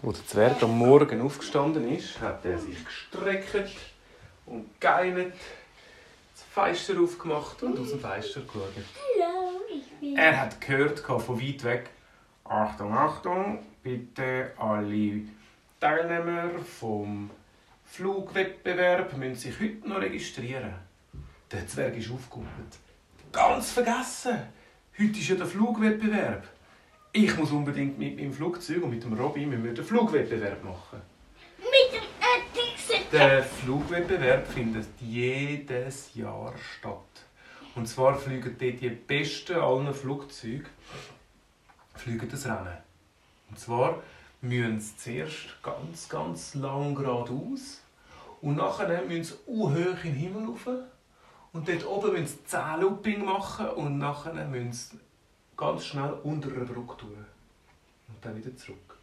Als 0.00 0.18
der 0.18 0.26
Zwerg 0.28 0.62
am 0.62 0.78
Morgen 0.78 1.20
aufgestanden 1.22 1.92
ist, 1.92 2.20
hat 2.20 2.44
er 2.44 2.56
sich 2.56 2.84
gestreckt 2.84 3.76
und 4.46 4.80
geeinert, 4.80 5.32
das 5.32 6.44
Fenster 6.52 7.00
aufgemacht 7.02 7.60
und 7.64 7.76
aus 7.80 7.90
dem 7.90 7.98
Fenster 7.98 8.42
geschaut. 8.42 8.74
Hallo, 8.76 9.60
ich 9.68 9.90
bin. 9.98 10.16
Er 10.16 10.40
hat 10.40 10.60
gehört 10.60 11.00
von 11.00 11.40
weit 11.40 11.64
weg, 11.64 11.90
Achtung, 12.44 12.92
Achtung, 12.96 13.58
bitte 13.82 14.52
alle 14.56 15.22
Teilnehmer 15.80 16.60
vom 16.60 17.30
Flugwettbewerb 17.84 19.16
müssen 19.16 19.34
sich 19.34 19.58
heute 19.58 19.88
noch 19.88 20.00
registrieren. 20.00 20.74
Der 21.50 21.66
Zwerg 21.66 21.96
ist 21.96 22.10
aufgekuppelt. 22.12 22.78
Ganz 23.32 23.72
vergessen! 23.72 24.38
Heute 24.96 25.18
ist 25.18 25.28
ja 25.28 25.34
der 25.34 25.46
Flugwettbewerb. 25.46 26.44
Ich 27.12 27.36
muss 27.36 27.50
unbedingt 27.52 27.98
mit 27.98 28.16
meinem 28.16 28.32
Flugzeug 28.32 28.82
und 28.82 28.90
mit 28.90 29.02
dem 29.02 29.14
Robin 29.14 29.64
wir 29.64 29.72
den 29.72 29.84
Flugwettbewerb 29.84 30.62
machen. 30.62 31.00
Mit 31.58 31.92
dem 31.92 32.06
Erdixen. 32.20 33.10
Der 33.10 33.42
Flugwettbewerb 33.42 34.46
findet 34.46 34.86
jedes 35.00 36.14
Jahr 36.14 36.52
statt. 36.78 37.24
Und 37.74 37.86
zwar 37.86 38.14
fliegen 38.14 38.56
dort 38.58 38.80
die 38.80 38.90
besten 38.90 39.56
aller 39.56 39.94
Flugzeuge 39.94 40.66
fliegen 41.94 42.28
das 42.28 42.46
Rennen. 42.46 42.76
Und 43.50 43.58
zwar 43.58 44.02
müssen 44.40 44.80
sie 44.80 44.96
zuerst 44.96 45.62
ganz, 45.62 46.08
ganz 46.08 46.54
lang 46.54 46.94
geradeaus 46.94 47.82
und 48.40 48.56
nachher 48.56 49.02
müssen 49.04 49.24
sie 49.24 49.52
hoch 49.52 49.70
in 49.74 49.94
den 50.02 50.14
Himmel 50.14 50.46
rauf. 50.46 50.68
Und 51.52 51.68
dort 51.68 51.86
oben 51.86 52.12
müssen 52.12 52.26
sie 52.26 52.44
10 52.44 52.80
Looping 52.80 53.24
machen 53.24 53.68
und 53.70 53.98
nachher 53.98 54.44
müssen 54.46 54.72
sie 54.72 54.98
ganz 55.58 55.84
schnell 55.84 56.14
unter 56.22 56.48
einer 56.48 56.64
Brücke 56.64 56.96
tun. 56.96 57.26
Und 58.08 58.24
dann 58.24 58.36
wieder 58.36 58.56
zurück. 58.56 58.96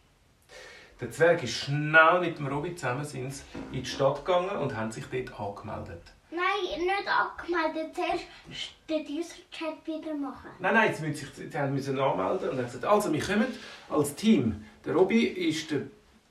Der 1.00 1.12
Zwerg 1.12 1.44
ist 1.44 1.54
schnell 1.54 2.22
mit 2.22 2.40
dem 2.40 2.48
Robby 2.48 2.74
zusammen 2.74 3.04
sind 3.04 3.34
in 3.72 3.84
die 3.84 3.86
Stadt 3.86 4.26
gegangen 4.26 4.58
und 4.58 4.76
haben 4.76 4.92
sich 4.92 5.06
dort 5.06 5.40
angemeldet. 5.40 6.02
Nein, 6.32 6.80
nicht 6.80 7.08
angemeldet. 7.08 7.94
Zuerst 7.94 8.72
den 8.90 9.06
User-Chat 9.06 9.86
wieder 9.86 10.16
machen. 10.16 10.50
Nein, 10.60 10.74
nein, 10.74 10.96
sie 10.96 11.06
müssen 11.06 11.28
sich 11.28 11.52
sie 11.52 11.60
müssen 11.68 12.00
anmelden 12.00 12.50
und 12.50 12.58
haben 12.58 12.66
gesagt, 12.66 12.86
also 12.86 13.12
wir 13.12 13.22
kommen 13.22 13.48
als 13.90 14.16
Team. 14.16 14.66
Der 14.86 14.94
Robby 14.94 15.26
ist 15.26 15.72
der 15.72 15.82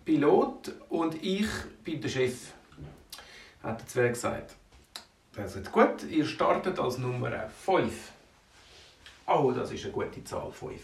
Pilot 0.05 0.72
und 0.88 1.22
ich 1.22 1.48
bin 1.84 2.00
der 2.00 2.09
Chef, 2.09 2.53
hat 3.62 3.81
der 3.81 3.86
Zwerg 3.86 4.14
gesagt. 4.14 4.55
Er 5.36 5.44
hat 5.44 5.53
gesagt, 5.53 5.72
gut, 5.72 6.11
ihr 6.11 6.25
startet 6.25 6.78
als 6.78 6.97
Nummer 6.97 7.48
5. 7.48 8.14
Oh, 9.27 9.50
das 9.53 9.72
ist 9.72 9.84
eine 9.84 9.92
gute 9.92 10.22
Zahl, 10.25 10.50
5. 10.50 10.80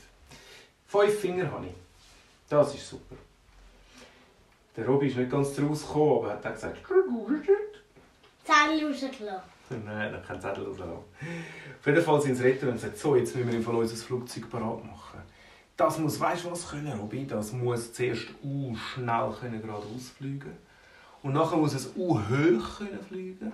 Fünf 0.87 1.21
Finger 1.21 1.51
habe 1.51 1.67
ich. 1.67 1.75
Das 2.49 2.75
ist 2.75 2.89
super. 2.89 3.17
Der 4.77 4.87
Robby 4.87 5.09
ist 5.09 5.17
nicht 5.17 5.31
ganz 5.31 5.55
daraus 5.55 5.87
gekommen, 5.87 6.19
aber 6.19 6.33
hat 6.33 6.45
dann 6.45 6.55
gesagt, 6.55 6.79
Zähne 8.45 8.89
rausgelassen. 8.89 9.85
Nein, 9.85 10.13
dann 10.13 10.25
kein 10.25 10.41
Zettel 10.41 10.65
rauslassen. 10.65 10.93
Auf 10.93 11.87
jeden 11.87 12.03
Fall 12.03 12.23
sind 12.23 12.35
sie 12.35 12.43
retten 12.43 12.69
und 12.69 12.75
gesagt, 12.75 12.99
so, 12.99 13.15
jetzt 13.15 13.37
müssen 13.37 13.53
wir 13.53 13.63
Fall 13.63 13.75
unser 13.77 13.97
Flugzeug 13.97 14.51
parat 14.51 14.85
machen. 14.85 15.21
Das 15.77 15.99
muss, 15.99 16.19
weißt 16.19 16.45
du 16.45 16.51
was 16.51 16.69
können, 16.69 16.93
Robby? 16.99 17.27
Das 17.27 17.53
muss 17.53 17.93
zuerst 17.93 18.27
u 18.43 18.75
schnell 18.75 19.33
können 19.39 19.63
geradeaus 19.63 20.11
fliegen. 20.17 20.57
Und 21.23 21.35
nachher 21.35 21.57
muss 21.57 21.75
es 21.75 21.93
u 21.97 22.19
hoch 22.19 22.79
können 22.79 23.05
fliegen. 23.07 23.53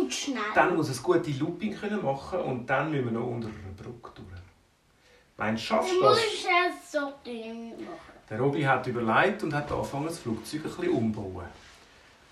Und 0.00 0.12
schnell. 0.12 0.42
Dann 0.54 0.76
muss 0.76 0.88
es 0.88 1.02
gute 1.02 1.30
Looping 1.32 1.74
können 1.76 2.02
machen 2.02 2.40
und 2.40 2.66
dann 2.66 2.90
müssen 2.90 3.06
wir 3.06 3.12
noch 3.12 3.26
unter 3.26 3.48
einer 3.48 3.72
Brücke 3.76 4.10
durch. 4.14 4.40
Meinst 5.36 5.64
du, 5.64 5.66
schaffst 5.66 5.92
Du 5.92 6.00
das? 6.00 6.18
es 6.18 6.92
so 6.92 7.12
dünn 7.24 7.70
machen. 7.70 8.12
Der 8.28 8.40
Robby 8.40 8.62
hat 8.62 8.86
überlegt 8.86 9.42
und 9.42 9.54
hat 9.54 9.70
angefangen, 9.70 10.06
das 10.06 10.18
Flugzeug 10.18 10.64
ein 10.64 10.70
bisschen 10.70 10.88
umzubauen. 10.90 11.46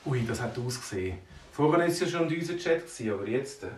Ui, 0.07 0.25
das 0.27 0.41
hat 0.41 0.59
ausgesehen. 0.59 1.19
Vorher 1.53 1.79
war 1.79 1.87
es 1.87 2.01
ja 2.01 2.07
schon 2.09 2.27
unser 2.27 2.57
Chat, 2.59 2.83
aber 3.13 3.29
jetzt, 3.29 3.63
äh, 3.63 3.69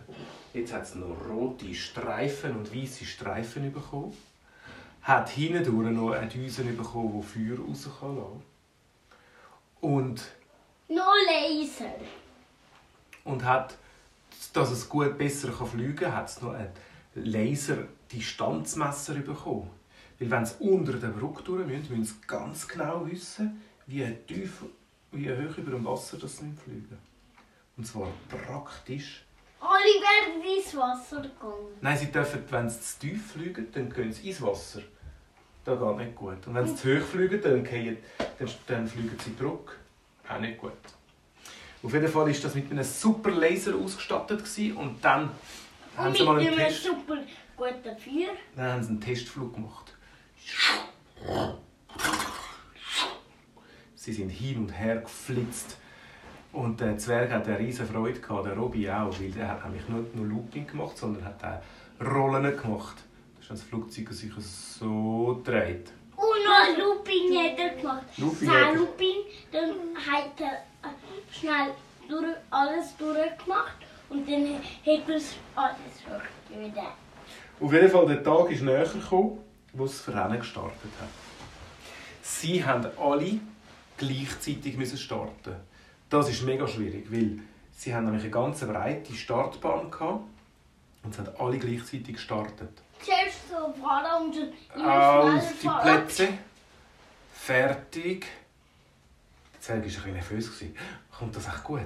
jetzt 0.54 0.72
hat 0.72 0.84
es 0.84 0.94
noch 0.94 1.14
rote 1.28 1.74
Streifen 1.74 2.56
und 2.56 2.74
weiße 2.74 3.04
Streifen 3.04 3.70
bekommen. 3.70 4.16
Hat 5.02 5.28
hinten 5.28 5.94
noch 5.94 6.12
eine 6.12 6.26
Düse 6.26 6.64
bekommen, 6.64 7.20
die 7.22 7.26
Feuer 7.50 7.58
raus 7.58 7.88
kann. 8.00 8.42
Und, 9.80 10.22
Noch 10.88 11.12
Laser. 11.28 11.94
Und 13.26 13.44
hat, 13.44 13.76
dass 14.52 14.70
es 14.70 14.88
gut 14.88 15.18
besser 15.18 15.50
kann 15.50 15.66
fliegen 15.66 15.96
kann, 15.96 16.16
hat 16.16 16.28
es 16.28 16.40
noch 16.40 16.54
ein 16.54 16.70
Laser-Distanzmesser 17.14 19.14
bekommen. 19.14 19.70
Weil 20.18 20.30
wenn 20.30 20.46
sie 20.46 20.54
unter 20.60 20.94
der 20.94 21.08
Brücke 21.08 21.42
durch 21.42 21.66
müssen, 21.66 21.98
müssen 21.98 22.04
sie 22.04 22.26
ganz 22.26 22.66
genau 22.66 23.06
wissen, 23.06 23.60
wie 23.86 24.06
tief, 24.26 24.64
wie 25.12 25.30
hoch 25.30 25.58
über 25.58 25.72
dem 25.72 25.84
Wasser 25.84 26.16
das 26.16 26.38
sie 26.38 26.50
fliegen. 26.64 26.96
Und 27.76 27.86
zwar 27.86 28.08
praktisch. 28.28 29.24
Alle 29.60 29.80
werden 29.80 30.42
ins 30.42 30.74
Wasser 30.74 31.22
gegangen. 31.22 31.74
Nein, 31.80 31.98
sie 31.98 32.10
dürfen, 32.10 32.42
wenn 32.50 32.70
sie 32.70 32.80
zu 32.80 32.98
tief 33.00 33.32
fliegen, 33.32 33.66
dann 33.72 33.92
gehen 33.92 34.12
sie 34.12 34.28
ins 34.28 34.40
Wasser. 34.40 34.80
Das 35.64 35.78
geht 35.78 35.96
nicht 35.96 36.14
gut. 36.14 36.46
Und 36.46 36.54
wenn 36.54 36.66
sie 36.66 36.76
zu 36.76 36.96
hoch 36.96 37.04
fliegen, 37.04 37.42
dann, 37.42 37.64
gehen, 37.64 37.98
dann, 38.38 38.48
dann 38.66 38.86
fliegen 38.86 39.18
sie 39.22 39.36
zurück. 39.36 39.78
Auch 40.28 40.40
nicht 40.40 40.58
gut. 40.58 40.72
Auf 41.86 41.92
jeden 41.92 42.08
Fall 42.08 42.26
war 42.26 42.32
das 42.32 42.54
mit 42.56 42.68
einem 42.68 42.82
super 42.82 43.30
Laser 43.30 43.76
ausgestattet 43.76 44.40
gewesen. 44.40 44.76
und 44.76 45.04
dann 45.04 45.30
haben 45.96 46.08
Und 46.08 46.16
sie 46.16 46.24
mal 46.24 46.40
einen 46.40 46.56
Test, 46.56 46.82
super 46.82 47.16
guten 47.56 47.96
Feuer. 47.96 48.32
dann 48.56 48.72
haben 48.72 48.82
sie 48.82 48.88
einen 48.88 49.00
Testflug 49.00 49.54
gemacht. 49.54 49.94
Sie 53.94 54.12
sind 54.12 54.30
hin 54.30 54.58
und 54.58 54.70
her 54.70 54.96
geflitzt. 54.96 55.78
Und 56.52 56.80
der 56.80 56.98
Zwerg 56.98 57.30
hat 57.30 57.46
eine 57.46 57.60
riesige 57.60 57.86
Freude 57.86 58.18
gehabt, 58.18 58.46
der 58.46 58.56
Robby 58.56 58.90
auch, 58.90 59.20
weil 59.20 59.36
er 59.38 59.48
hat 59.50 59.64
nämlich 59.64 59.88
nicht 59.88 60.16
nur 60.16 60.26
Looping 60.26 60.66
gemacht, 60.66 60.98
sondern 60.98 61.24
hat 61.24 61.44
auch 61.44 62.04
Rollen 62.04 62.56
gemacht. 62.56 62.96
Das 63.36 63.42
ist 63.44 63.50
das 63.50 63.62
Flugzeug 63.62 64.12
sich 64.12 64.32
so 64.34 65.40
dreht. 65.44 65.92
Und 66.16 66.24
noch 66.26 66.78
Looping 66.84 67.36
hat 67.38 67.58
er 67.60 67.76
gemacht. 67.76 68.06
Looping 68.16 68.48
Looping, 68.74 69.16
dann 69.52 69.70
hat 70.04 70.40
er 70.40 70.64
äh, 70.82 71.05
schnell 71.40 71.72
durch, 72.08 72.36
alles 72.50 72.96
durchgemacht 72.96 73.76
und 74.08 74.28
dann 74.28 74.54
hat 74.54 75.08
es 75.08 75.34
alles 75.54 75.76
wieder. 76.48 76.92
Auf 77.60 77.72
jeden 77.72 77.90
Fall, 77.90 78.06
der 78.06 78.22
Tag 78.22 78.50
ist 78.50 78.62
näher 78.62 78.86
gekommen, 78.86 79.38
wo 79.72 79.84
das 79.84 80.06
Rennen 80.08 80.38
gestartet 80.38 80.90
hat. 81.00 81.08
Sie 82.22 82.64
haben 82.64 82.86
alle 82.98 83.40
gleichzeitig 83.96 84.76
müssen 84.76 84.98
starten. 84.98 85.56
Das 86.10 86.28
ist 86.28 86.42
mega 86.42 86.68
schwierig, 86.68 87.10
weil 87.10 87.40
sie 87.76 87.94
haben 87.94 88.04
nämlich 88.04 88.24
eine 88.24 88.30
ganz 88.30 88.60
breite 88.60 89.14
Startbahn 89.14 89.90
gehabt 89.90 90.24
und 91.02 91.14
sie 91.14 91.20
haben 91.20 91.30
alle 91.38 91.58
gleichzeitig 91.58 92.14
gestartet. 92.14 92.70
Zuerst 93.00 93.48
so 93.48 93.72
fahren 93.82 94.26
und 94.26 94.36
dann 94.36 94.52
immer 94.80 95.36
Auf 95.36 95.52
die. 95.62 95.68
Plätze. 95.68 96.28
Fertig. 97.32 98.26
Zwerg 99.66 99.78
war 99.78 99.84
ein 99.84 99.90
bisschen 99.90 100.12
nervös. 100.12 100.46
gewesen. 100.46 100.76
Kommt 101.10 101.34
das 101.34 101.48
echt 101.48 101.64
gut? 101.64 101.80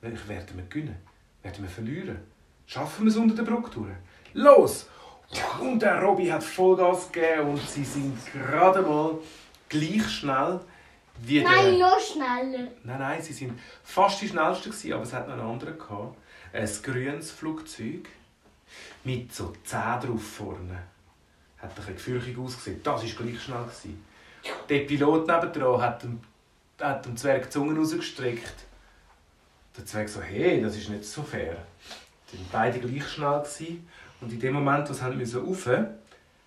Ich 0.00 0.28
werden 0.28 0.56
wir 0.56 0.64
gewinnen? 0.64 0.96
Werden 1.42 1.64
wir 1.64 1.68
verlieren? 1.68 2.18
Schaffen 2.66 3.04
wir 3.04 3.10
es 3.10 3.16
unter 3.16 3.34
der 3.34 3.42
Brücke 3.42 3.70
durch? 3.70 3.92
Los! 4.32 4.86
Und 5.60 5.80
der 5.80 6.00
Robby 6.00 6.28
hat 6.28 6.42
Vollgas 6.42 7.12
gegeben 7.12 7.50
und 7.50 7.68
sie 7.68 7.84
sind 7.84 8.16
gerade 8.32 8.80
mal 8.80 9.18
gleich 9.68 10.08
schnell 10.08 10.60
wie 11.20 11.40
der... 11.40 11.50
Nein, 11.50 11.78
noch 11.78 12.00
schneller. 12.00 12.68
Nein, 12.84 12.98
nein, 12.98 13.22
sie 13.22 13.34
sind 13.34 13.60
fast 13.82 14.22
die 14.22 14.28
schnellsten 14.28 14.70
gewesen, 14.70 14.92
aber 14.94 15.02
es 15.02 15.12
hat 15.12 15.28
noch 15.28 15.34
einen 15.34 15.46
anderen 15.46 15.76
gehabt. 15.78 16.16
Ein 16.54 16.70
grünes 16.82 17.32
Flugzeug 17.32 18.08
mit 19.04 19.34
so 19.34 19.52
Zähnen 19.62 20.00
drauf 20.00 20.22
vorne. 20.22 20.82
Hat 21.58 21.70
ein 21.70 21.74
bisschen 21.74 21.94
gefürchtig 21.96 22.38
ausgesehen. 22.38 22.82
Das 22.82 23.02
war 23.02 23.24
gleich 23.24 23.42
schnell. 23.42 23.64
Gewesen. 23.64 24.04
Der 24.70 24.78
Pilot 24.80 25.26
nebendran 25.26 25.82
hat 25.82 26.02
hat 26.80 27.06
dem 27.06 27.16
Zwerg 27.16 27.44
die 27.44 27.50
Zunge 27.50 27.78
rausgestreckt. 27.78 28.64
Der 29.76 29.84
Zwerg 29.84 30.08
so, 30.08 30.20
hey, 30.20 30.60
das 30.62 30.76
ist 30.76 30.88
nicht 30.88 31.04
so 31.04 31.22
fair. 31.22 31.56
Die 32.32 32.38
waren 32.38 32.46
beide 32.52 32.78
gleich 32.80 33.08
schnell. 33.08 33.40
Gewesen. 33.40 33.88
Und 34.20 34.32
in 34.32 34.40
dem 34.40 34.54
Moment, 34.54 34.88
wo 34.88 34.92
sie 34.92 35.10
müssen 35.10 35.44
rauf, 35.44 35.68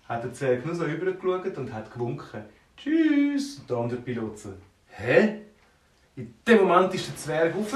hat 0.08 0.24
der 0.24 0.32
Zwerg 0.32 0.66
nur 0.66 0.74
so 0.74 0.84
rübergeschaut 0.84 1.56
und 1.56 1.72
hat 1.72 1.92
gewunken. 1.92 2.44
Tschüss! 2.76 3.58
Und 3.58 3.70
der 3.70 3.76
andere 3.76 4.00
Pilot 4.00 4.38
so, 4.38 4.54
hä? 4.88 5.42
In 6.16 6.34
dem 6.46 6.66
Moment 6.66 6.92
ist 6.94 7.08
der 7.08 7.16
Zwerg 7.16 7.54
rauf 7.54 7.74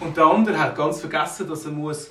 und 0.00 0.16
der 0.16 0.24
andere 0.24 0.58
hat 0.58 0.76
ganz 0.76 1.00
vergessen, 1.00 1.48
dass 1.48 1.64
er 1.64 1.72
muss 1.72 2.10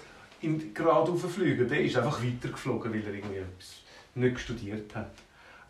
gerade 0.74 1.16
fliegen 1.16 1.64
muss. 1.64 1.70
Der 1.72 1.82
ist 1.82 1.98
einfach 1.98 2.22
weitergeflogen, 2.22 2.94
weil 2.94 3.06
er 3.06 3.14
irgendwie 3.14 3.42
nicht 4.16 4.40
studiert 4.40 4.94
hat. 4.96 5.12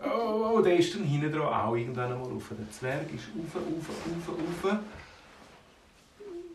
Oh, 0.04 0.62
der 0.62 0.78
ist 0.78 0.94
dann 0.96 1.04
hinten 1.04 1.32
dran 1.32 1.42
auch 1.54 1.76
irgendwann 1.76 2.12
einmal 2.12 2.30
rauf. 2.30 2.52
Der 2.52 2.72
Zwerg 2.72 3.12
ist 3.14 3.30
rauf, 3.36 3.56
rauf, 3.56 4.30
rauf, 4.30 4.72
rauf. 4.72 4.80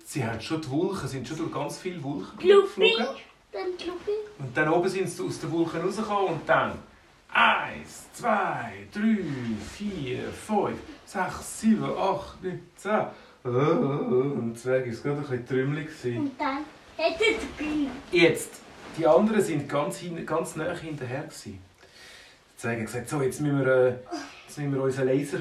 Sie 0.04 0.24
haben 0.24 0.40
schon 0.40 0.60
die 0.60 0.70
Wolken, 0.70 1.08
sind 1.08 1.26
schon 1.26 1.38
durch 1.38 1.52
ganz 1.52 1.78
viele 1.78 2.02
Wolken 2.02 2.48
Looping. 2.48 2.96
geflogen. 2.96 3.16
Dann 3.50 3.66
Looping. 3.66 4.14
Und 4.38 4.56
dann 4.56 4.68
oben 4.68 4.88
sind 4.88 5.08
sie 5.08 5.22
aus 5.24 5.40
den 5.40 5.50
Wolken 5.50 5.80
rausgekommen 5.80 6.34
und 6.34 6.48
dann 6.48 6.78
eins, 7.32 8.06
zwei, 8.12 8.86
drei, 8.92 9.18
vier, 9.76 10.30
fünf, 10.32 10.78
sechs, 11.06 11.60
sieben, 11.60 11.84
acht, 11.96 12.42
neun, 12.42 12.60
zehn. 12.76 13.06
Und 13.42 14.58
Zwerg 14.58 14.86
war 14.86 14.92
gerade 14.92 15.16
ein 15.16 15.20
bisschen 15.22 15.46
trümmelig. 15.46 15.88
Und 16.04 16.32
dann 16.38 16.58
hat 16.58 17.20
er. 17.20 18.18
Jetzt, 18.18 18.50
die 18.96 19.06
anderen 19.06 19.40
sind 19.40 19.68
ganz, 19.68 19.98
hin, 19.98 20.24
ganz 20.26 20.54
nah 20.56 20.74
hinterher. 20.74 21.22
Gewesen. 21.22 21.58
Hat 22.64 22.78
gesagt, 22.78 23.08
so, 23.08 23.22
jetzt 23.22 23.40
müssen 23.40 23.58
wir, 23.58 23.66
äh, 23.66 23.94
jetzt 24.46 24.58
müssen 24.58 24.72
wir 24.72 24.82
unseren 24.82 25.08
Laser 25.08 25.38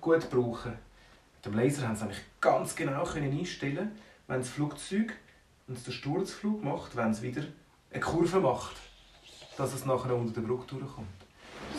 gut 0.00 0.28
brauchen. 0.30 0.72
Mit 0.72 1.46
dem 1.46 1.54
Laser 1.54 1.88
haben 1.88 1.96
sie 1.96 2.02
nämlich 2.02 2.20
ganz 2.40 2.76
genau 2.76 3.04
können 3.04 3.38
einstellen 3.38 3.92
wenn 4.30 4.40
das 4.40 4.50
Flugzeug, 4.50 5.12
wenn 5.66 5.82
den 5.82 5.92
Sturzflug 5.92 6.62
macht, 6.62 6.94
wenn 6.94 7.10
es 7.10 7.20
wieder 7.20 7.42
eine 7.90 8.00
Kurve 8.00 8.38
macht, 8.38 8.76
dass 9.56 9.74
es 9.74 9.84
nachher 9.84 10.14
unter 10.14 10.40
der 10.40 10.46
Brücke 10.46 10.66
durchkommt. 10.68 11.08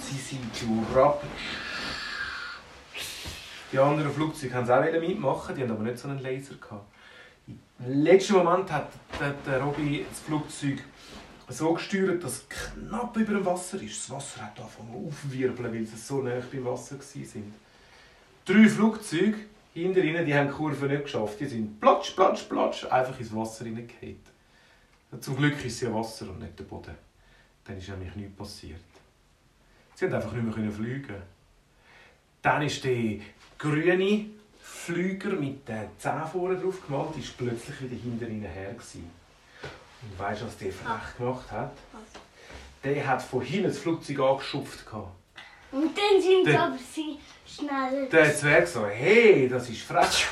Sie 0.01 0.17
sind 0.17 0.43
durchrappen. 0.61 1.29
Die 3.71 3.79
anderen 3.79 4.11
Flugzeuge 4.11 4.53
haben 4.53 4.65
es 4.65 4.69
auch 4.69 4.99
mitmachen, 4.99 5.55
die 5.55 5.63
haben 5.63 5.71
aber 5.71 5.83
nicht 5.83 5.97
so 5.97 6.09
einen 6.09 6.19
Laser 6.19 6.55
gehabt. 6.55 6.85
Im 7.47 8.03
letzten 8.03 8.33
Moment 8.33 8.69
hat 8.69 8.89
der, 9.17 9.33
der 9.45 9.61
Robby 9.61 10.05
das 10.09 10.19
Flugzeug 10.19 10.79
so 11.51 11.73
gesteuert, 11.73 12.23
dass 12.23 12.33
es 12.33 12.49
knapp 12.49 13.15
über 13.17 13.33
dem 13.33 13.45
Wasser 13.45 13.81
ist. 13.81 14.09
Das 14.09 14.09
Wasser 14.09 14.45
hat 14.45 14.59
angefangen 14.59 15.07
aufwirbeln, 15.07 15.73
weil 15.73 15.85
sie 15.85 15.97
so 15.97 16.21
nah 16.21 16.41
beim 16.51 16.65
Wasser 16.65 16.99
waren. 16.99 17.53
Drei 18.45 18.69
Flugzeuge 18.69 19.37
hinter 19.73 20.03
ihnen, 20.03 20.25
die 20.25 20.33
haben 20.33 20.47
die 20.47 20.53
Kurve 20.53 20.87
nicht 20.87 21.03
geschafft. 21.03 21.39
Die 21.39 21.45
sind 21.45 21.79
platsch, 21.79 22.11
platsch, 22.11 22.43
platsch 22.43 22.85
einfach 22.85 23.19
ins 23.19 23.35
Wasser 23.35 23.65
hineingefallen. 23.65 24.19
Zum 25.19 25.35
Glück 25.35 25.57
ist 25.65 25.73
es 25.73 25.81
ja 25.81 25.93
Wasser 25.93 26.29
und 26.29 26.39
nicht 26.39 26.57
der 26.57 26.63
Boden. 26.63 26.95
Dann 27.65 27.77
ist 27.77 27.89
nämlich 27.89 28.15
nichts 28.15 28.35
passiert. 28.35 28.79
Sie 29.95 30.05
konnten 30.05 30.15
einfach 30.15 30.33
nicht 30.33 30.57
mehr 30.57 30.71
fliegen. 30.71 31.21
Dann 32.41 32.61
ist 32.63 32.83
der 32.83 33.19
grüne 33.57 34.25
Flüger 34.59 35.31
mit 35.31 35.67
den 35.67 35.89
Zähnen 35.97 36.25
vorne 36.25 36.57
drauf 36.57 36.85
gemalt, 36.85 37.17
ist 37.17 37.37
plötzlich 37.37 37.81
wieder 37.81 37.95
hinter 37.95 38.27
ihnen 38.27 38.49
her. 38.49 38.75
Und 40.03 40.19
weißt 40.19 40.41
du, 40.41 40.45
was 40.45 40.57
der 40.57 40.71
frech 40.71 41.17
gemacht 41.17 41.51
hat? 41.51 41.71
Der 42.83 43.07
hat 43.07 43.21
von 43.21 43.41
hinten 43.41 43.67
das 43.67 43.77
Flugzeug 43.77 44.19
angeschupft. 44.19 44.85
Und 45.71 45.95
dann 45.97 46.21
sind 46.21 46.47
Der- 46.47 46.63
aber 46.63 46.77
sie 46.93 47.17
schneller. 47.47 48.07
Der 48.11 48.35
Zwerg 48.35 48.67
so, 48.67 48.85
hey, 48.87 49.47
das 49.47 49.69
ist 49.69 49.83
frech. 49.83 50.27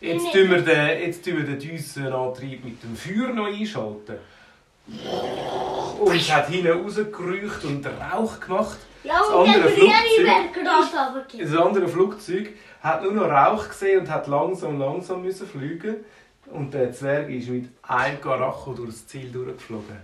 Jetzt 0.00 0.32
tun 0.32 0.50
wir 0.50 0.60
den, 0.60 1.00
jetzt 1.00 1.24
tun 1.24 1.38
wir 1.38 1.44
den 1.44 1.58
Düsenantrieb 1.58 2.62
mit 2.64 2.82
dem 2.82 2.94
Feuer 2.94 3.28
noch 3.32 3.46
einschalten. 3.46 4.18
Und 5.98 6.14
es 6.14 6.30
hat 6.30 6.48
hinten 6.48 6.72
rausgerücht 6.72 7.64
und 7.64 7.86
Rauch 7.86 8.38
gemacht. 8.38 8.76
Ja, 9.02 9.18
Das 9.18 9.28
und 9.28 9.46
der 9.46 9.54
andere 9.54 9.70
Flugzeug. 9.70 11.40
Das 11.40 11.56
andere 11.56 11.88
Flugzeug 11.88 12.48
hat 12.82 13.02
nur 13.02 13.12
noch 13.12 13.30
Rauch 13.30 13.66
gesehen 13.68 14.00
und 14.00 14.10
hat 14.10 14.26
langsam, 14.26 14.78
langsam 14.78 15.22
müssen 15.22 15.46
fliegen. 15.46 15.96
Und 16.46 16.72
der 16.72 16.92
Zwerg 16.92 17.28
ist 17.30 17.48
mit 17.48 17.70
einem 17.82 18.20
Karacho 18.20 18.74
durchs 18.74 19.06
Ziel 19.06 19.30
durchgeflogen. 19.30 19.96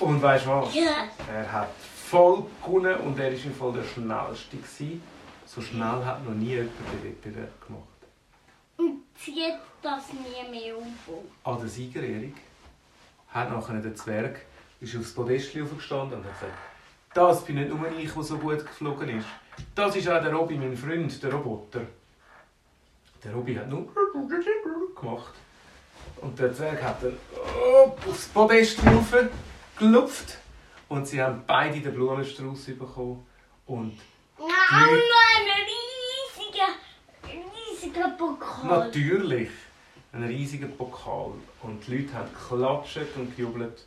Und 0.00 0.22
weißt 0.22 0.46
du 0.46 0.50
was? 0.50 0.74
Ja. 0.74 1.08
Er 1.32 1.52
hat 1.52 1.74
voll 1.78 2.44
gewonnen 2.64 2.96
und 2.96 3.18
er 3.18 3.32
war 3.32 3.44
im 3.44 3.54
Fall 3.54 3.72
der 3.72 3.84
schnellste. 3.84 4.56
Gewesen. 4.56 5.02
So 5.46 5.60
schnell 5.60 6.04
hat 6.04 6.24
noch 6.24 6.34
nie 6.34 6.54
jemand 6.54 6.70
den 6.92 7.10
Wettbewerb 7.10 7.66
gemacht. 7.66 7.82
Und 8.78 9.02
zieht 9.14 9.58
das 9.82 10.04
nie 10.12 10.50
mehr 10.50 10.76
um. 10.78 10.86
An 11.44 11.58
der 11.60 11.68
Siegerehrung 11.68 12.34
hat 13.28 13.50
nachher 13.50 13.80
der 13.80 13.94
Zwerg 13.94 14.40
ist 14.80 14.96
aufs 14.96 15.14
Podest 15.14 15.56
aufgestanden 15.56 16.18
und 16.18 16.24
hat 16.24 16.40
gesagt, 16.40 16.58
das 17.14 17.44
bin 17.44 17.56
nicht 17.56 17.68
nur 17.68 17.86
ich, 17.98 18.12
der 18.12 18.22
so 18.22 18.38
gut 18.38 18.64
geflogen 18.66 19.18
ist. 19.18 19.26
Das 19.74 19.94
ist 19.94 20.08
auch 20.08 20.22
der 20.22 20.32
Robby, 20.32 20.56
mein 20.56 20.76
Freund, 20.76 21.22
der 21.22 21.32
Roboter. 21.32 21.82
Der 23.22 23.32
Robby 23.32 23.54
hat 23.54 23.68
nur 23.68 23.86
gemacht. 24.98 25.34
Und 26.22 26.38
der 26.38 26.54
Zwerg 26.54 26.80
hat 26.82 27.02
dann 27.02 27.18
aufs 28.08 28.28
Podest 28.28 28.78
gelupft. 29.78 30.38
Und 30.88 31.08
sie 31.08 31.20
haben 31.20 31.42
beide 31.46 31.80
den 31.80 31.94
Blumenstrauß 31.94 32.66
bekommen. 32.66 33.26
Und 33.66 33.98
Ja, 34.38 34.44
auch 34.44 34.80
noch 34.80 35.26
einen 35.36 35.66
riesigen, 36.38 37.42
riesigen 37.70 38.16
Pokal. 38.16 38.66
Natürlich. 38.66 39.50
Ein 40.12 40.22
riesiger 40.24 40.68
Pokal. 40.68 41.32
Und 41.62 41.86
die 41.86 41.96
Leute 41.98 42.14
haben 42.14 42.28
geklatscht 42.32 43.16
und 43.16 43.36
gejubelt 43.36 43.86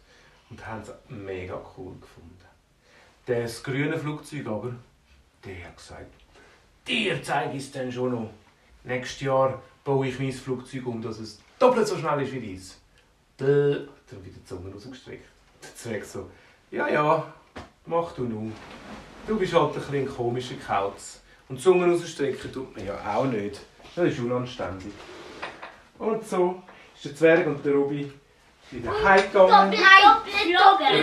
und 0.50 0.66
haben 0.68 0.82
es 0.82 0.92
mega 1.08 1.62
cool 1.78 1.94
gefunden. 2.02 2.36
Das 3.28 3.64
grüne 3.64 3.98
Flugzeug 3.98 4.46
aber, 4.48 4.76
der 5.46 5.66
hat 5.66 5.78
gesagt, 5.78 6.12
dir 6.88 7.24
zeige 7.24 7.58
ich 7.58 7.64
es 7.64 7.72
dann 7.72 7.92
schon 7.92 8.12
noch. 8.12 8.30
Nächstes 8.84 9.22
Jahr 9.22 9.62
baue 9.84 10.08
ich 10.08 10.20
mein 10.20 10.32
Flugzeug 10.32 10.86
um, 10.86 11.02
dass 11.02 11.20
es 11.20 11.40
doppelt 11.60 11.88
so 11.88 11.98
schnell 11.98 12.22
ist 12.22 12.34
wie 12.34 12.40
dies. 12.40 12.80
Bäh, 13.38 13.74
hat 13.74 14.12
er 14.12 14.26
wieder 14.26 14.36
die 14.38 14.46
Zunge 14.46 14.74
rausgestreckt. 14.74 15.28
Der 15.62 15.76
Zwerg 15.76 16.06
so, 16.06 16.30
ja, 16.72 16.88
ja, 16.88 17.34
mach 17.86 18.12
du 18.14 18.24
nun. 18.24 18.54
Du 19.28 19.38
bist 19.38 19.54
halt 19.54 19.74
ein 19.74 19.74
bisschen 19.74 19.96
ein 19.96 20.08
komischer 20.08 20.56
Kauz. 20.56 21.22
Und 21.48 21.58
die 21.58 21.64
Zunge 21.64 21.92
rausstrecken 21.92 22.52
tut 22.52 22.76
man 22.76 22.86
ja 22.86 23.16
auch 23.16 23.26
nicht. 23.26 23.60
Das 23.96 24.06
ist 24.06 24.20
unanständig. 24.20 24.94
Und 25.98 26.28
so 26.28 26.62
ist 26.96 27.06
der 27.06 27.16
Zwerg 27.16 27.48
und 27.48 27.66
der 27.66 27.74
Robby 27.74 28.12
wieder 28.72 28.92
heimgegangen. 29.04 29.74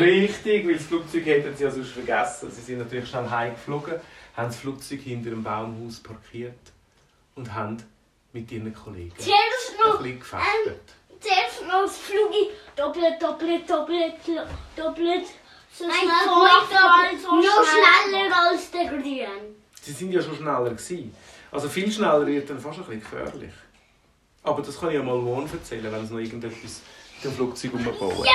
Richtig, 0.00 0.66
weil 0.66 0.74
das 0.74 0.84
Flugzeug 0.84 1.24
hätten 1.26 1.56
sie 1.56 1.64
ja 1.64 1.70
sonst 1.70 1.90
vergessen. 1.90 2.50
Sie 2.50 2.60
sind 2.60 2.78
natürlich 2.78 3.08
schnell 3.08 3.28
heimgeflogen, 3.30 3.94
haben 4.36 4.48
das 4.48 4.56
Flugzeug 4.56 5.00
hinter 5.00 5.30
dem 5.30 5.42
Baumhaus 5.42 6.00
parkiert 6.00 6.58
und 7.34 7.54
haben 7.54 7.78
mit 8.32 8.50
ihren 8.50 8.74
Kollegen 8.74 9.12
Zuerst 9.82 9.86
ein 9.86 9.90
noch, 9.90 9.98
bisschen 10.02 10.20
gefechtet. 10.20 10.82
zuerst 11.20 11.62
noch 11.66 11.82
das 11.82 11.96
Flugi. 11.98 12.50
Doppelt, 12.76 13.22
doppelt, 13.22 13.68
doppelt, 13.70 14.14
doppelt. 14.76 15.26
So 15.74 15.86
Nein, 15.86 15.96
schnell 16.00 17.20
so 17.20 17.34
noch 17.34 17.64
schnell. 17.64 18.08
schneller 18.10 18.36
als 18.50 18.70
der 18.70 18.84
Grün. 18.86 19.56
Sie 19.80 19.92
sind 19.92 20.12
ja 20.12 20.22
schon 20.22 20.36
schneller 20.36 20.70
gewesen. 20.70 21.14
Also 21.50 21.68
viel 21.68 21.90
schneller 21.90 22.26
wird 22.26 22.48
dann 22.48 22.58
fast 22.60 22.78
ein 22.78 22.84
bisschen 22.84 23.00
gefährlich. 23.00 23.52
Aber 24.42 24.62
das 24.62 24.78
kann 24.78 24.88
ich 24.90 24.96
ja 24.96 25.02
mal 25.02 25.16
morgen 25.18 25.48
erzählen, 25.52 25.90
wenn 25.92 26.04
es 26.04 26.10
noch 26.10 26.18
irgendetwas 26.18 26.80
mit 27.16 27.24
dem 27.24 27.32
Flugzeug 27.32 27.74
umbauen. 27.74 28.24
Ja, 28.24 28.32